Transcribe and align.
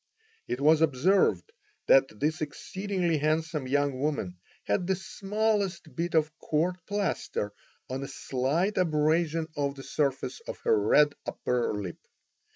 It 0.47 0.59
was 0.59 0.81
observed 0.81 1.51
that 1.85 2.19
this 2.19 2.41
exceedingly 2.41 3.19
handsome 3.19 3.67
young 3.67 3.99
woman 3.99 4.39
had 4.63 4.87
the 4.87 4.95
smallest 4.95 5.95
bit 5.95 6.15
of 6.15 6.35
court 6.39 6.79
plaster 6.87 7.53
on 7.87 8.01
a 8.01 8.07
slight 8.07 8.79
abrasion 8.79 9.45
of 9.55 9.75
the 9.75 9.83
surface 9.83 10.39
of 10.47 10.57
her 10.61 10.75
red 10.87 11.13
upper 11.27 11.71
lip. 11.75 11.99